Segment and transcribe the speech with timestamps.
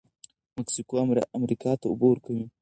[0.55, 0.95] مکسیکو
[1.39, 2.45] امریکا ته اوبه ورکوي.